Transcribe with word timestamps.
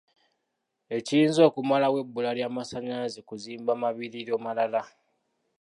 Ekiyinza 0.97 1.41
okumalawo 1.49 1.97
ebbula 2.03 2.31
ly'amasanyalaze 2.37 3.19
kuzimba 3.29 3.71
mabibiro 3.81 4.35
malala. 4.45 4.81